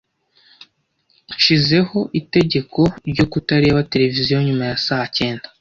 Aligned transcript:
Nshizeho 1.35 1.99
itegeko 2.21 2.81
ryo 3.09 3.25
kutareba 3.31 3.87
televiziyo 3.91 4.37
nyuma 4.47 4.63
ya 4.69 4.77
saa 4.85 5.05
cyenda. 5.17 5.45